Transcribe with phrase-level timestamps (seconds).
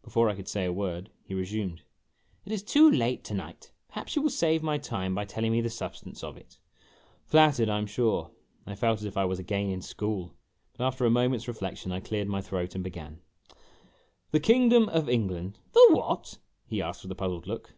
[0.00, 1.80] Before I could say a word he re sumed,"
[2.46, 5.60] It is too late to night; perhaps you will save my time by tellinof me
[5.60, 6.58] the substance of it?"
[7.26, 8.30] *_>" Flattered, I 'm sure."
[8.66, 10.32] I felt as if I was again in school;
[10.74, 13.20] but after a moment's reflection I cleared my throat and began:"
[14.30, 16.38] The Kingdom of England" The what?"
[16.70, 17.74] he asked, with a puzzled look.